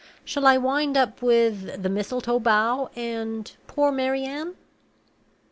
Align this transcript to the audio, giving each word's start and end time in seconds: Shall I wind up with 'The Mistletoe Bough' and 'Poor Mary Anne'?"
Shall 0.25 0.47
I 0.47 0.57
wind 0.57 0.97
up 0.97 1.21
with 1.21 1.79
'The 1.79 1.87
Mistletoe 1.89 2.39
Bough' 2.39 2.89
and 2.95 3.55
'Poor 3.67 3.91
Mary 3.91 4.23
Anne'?" 4.25 4.55